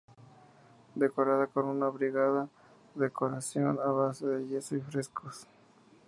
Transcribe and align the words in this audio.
Decorada 0.95 1.45
con 1.45 1.65
una 1.67 1.85
abigarrada 1.85 2.49
decoración 2.95 3.77
a 3.79 3.91
base 3.91 4.25
de 4.25 4.47
yeso 4.47 4.75
y 4.75 4.81
frescos. 4.81 5.45